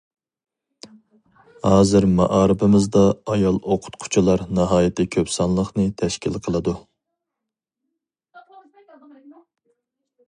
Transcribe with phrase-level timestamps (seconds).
[1.65, 3.03] ھازىر مائارىپىمىزدا
[3.33, 6.75] ئايال ئوقۇتقۇچىلار ناھايىتى كۆپ سانلىقنى تەشكىل قىلىدۇ.